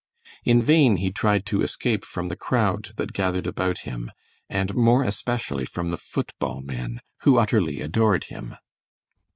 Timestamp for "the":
2.29-2.35, 5.91-5.95